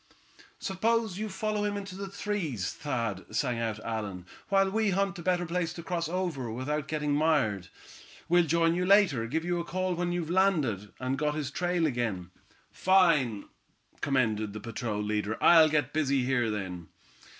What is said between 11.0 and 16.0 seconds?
got his trail again." "Fine," commended the patrol leader. "I'll get